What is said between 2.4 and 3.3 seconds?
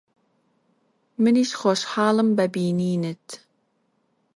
بینینت.